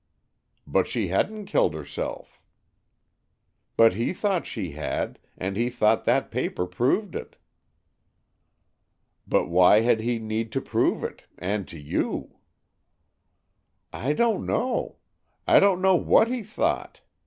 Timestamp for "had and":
4.71-5.55